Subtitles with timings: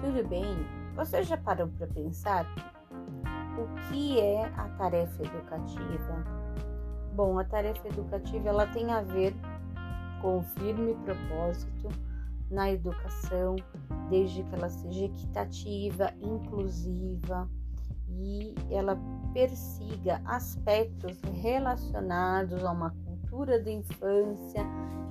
[0.00, 0.44] Tudo bem?
[0.94, 2.46] Você já parou para pensar
[3.58, 6.24] o que é a tarefa educativa?
[7.14, 9.34] Bom, a tarefa educativa ela tem a ver
[10.22, 11.88] com firme propósito
[12.50, 13.56] na educação,
[14.08, 17.48] desde que ela seja equitativa, inclusiva
[18.10, 18.98] e ela
[19.34, 24.64] persiga aspectos relacionados a uma cultura da infância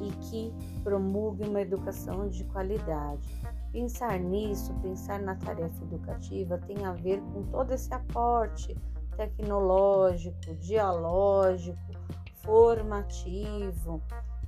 [0.00, 3.42] e que promulgue uma educação de qualidade.
[3.74, 8.72] Pensar nisso, pensar na tarefa educativa, tem a ver com todo esse aporte
[9.16, 11.76] tecnológico, dialógico,
[12.34, 14.00] formativo,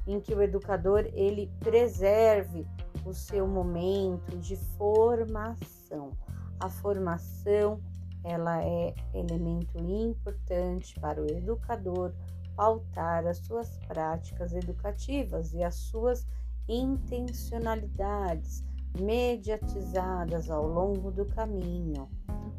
[0.06, 2.64] em que o educador ele preserve
[3.04, 6.12] o seu momento de formação.
[6.60, 7.80] A formação
[8.22, 12.14] ela é elemento importante para o educador
[12.54, 16.24] pautar as suas práticas educativas e as suas
[16.68, 18.64] intencionalidades
[19.00, 22.08] mediatizadas ao longo do caminho.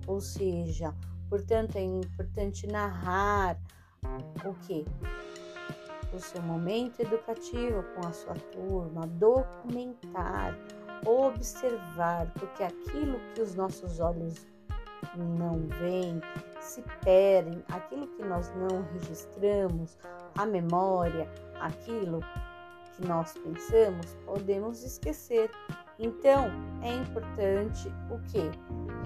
[0.06, 0.94] Ou seja,
[1.30, 3.58] portanto, é importante narrar
[4.46, 4.86] o que?
[6.14, 10.58] O seu momento educativo com a sua turma, documentar,
[11.06, 14.48] observar, porque aquilo que os nossos olhos
[15.16, 16.22] não veem,
[16.62, 19.98] se perdem, aquilo que nós não registramos,
[20.38, 22.20] a memória, aquilo
[22.96, 25.52] que nós pensamos, podemos esquecer.
[26.00, 28.52] Então, é importante o que?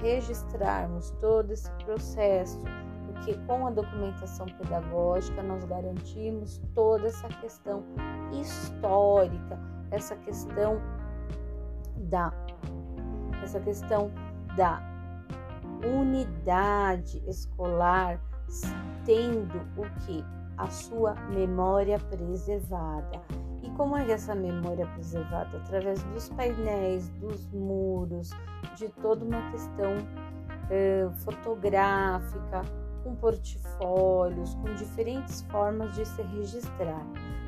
[0.02, 2.62] Registrarmos todo esse processo,
[3.06, 7.84] porque com a documentação pedagógica nós garantimos toda essa questão
[8.34, 10.82] histórica, essa questão
[12.10, 12.34] da
[13.44, 14.12] essa questão
[14.56, 14.82] da
[15.84, 18.20] unidade escolar
[19.06, 20.24] tendo o que?
[20.58, 23.22] A sua memória preservada.
[23.64, 25.58] E como é essa memória preservada?
[25.58, 28.32] Através dos painéis, dos muros,
[28.76, 29.98] de toda uma questão
[30.70, 32.64] eh, fotográfica,
[33.04, 37.06] com portfólios, com diferentes formas de se registrar.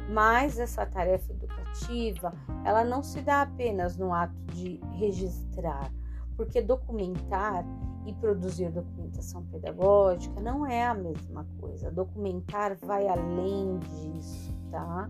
[0.10, 2.34] Mas essa tarefa educativa,
[2.66, 5.92] ela não se dá apenas no ato de registrar,
[6.36, 7.66] porque documentar
[8.06, 11.90] e produzir documentação pedagógica não é a mesma coisa.
[11.90, 15.10] Documentar vai além disso, tá?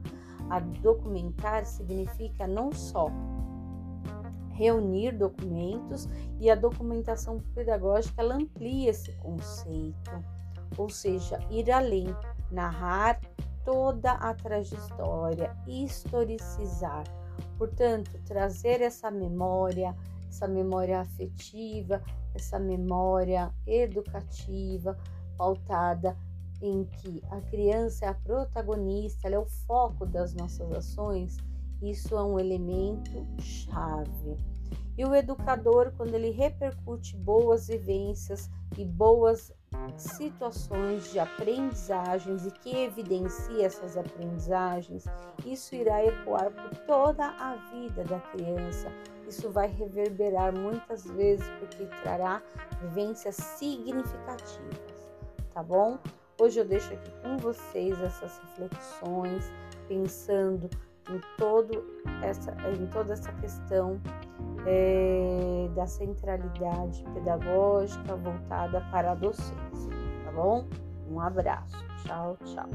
[0.50, 3.10] A documentar significa não só
[4.54, 6.08] reunir documentos
[6.40, 10.12] e a documentação pedagógica ela amplia esse conceito,
[10.78, 12.08] ou seja, ir além,
[12.52, 13.20] narrar
[13.66, 17.04] toda a trajetória, historicizar,
[17.58, 19.96] portanto, trazer essa memória,
[20.28, 22.02] essa memória afetiva,
[22.36, 24.98] essa memória educativa
[25.38, 26.16] pautada
[26.64, 31.36] em que a criança é a protagonista, ela é o foco das nossas ações,
[31.82, 34.38] isso é um elemento chave.
[34.98, 39.52] E o educador, quando ele repercute boas vivências e boas
[39.98, 45.04] situações de aprendizagens e que evidencia essas aprendizagens,
[45.46, 48.90] isso irá ecoar por toda a vida da criança.
[49.28, 52.42] Isso vai reverberar muitas vezes porque trará
[52.82, 54.80] vivências significativas,
[55.54, 55.98] tá bom?
[56.44, 59.50] Hoje eu deixo aqui com vocês essas reflexões,
[59.88, 60.70] pensando
[61.10, 61.86] em, todo
[62.22, 63.98] essa, em toda essa questão
[64.68, 69.90] é, da centralidade pedagógica voltada para a docência,
[70.26, 70.68] tá bom?
[71.10, 72.70] Um abraço, tchau, tchau.